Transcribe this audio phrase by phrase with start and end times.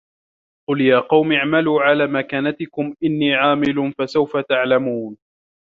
[0.69, 5.17] قُل يا قَومِ اعمَلوا عَلى مَكانَتِكُم إِنّي عامِلٌ فَسَوفَ تَعلَمونَ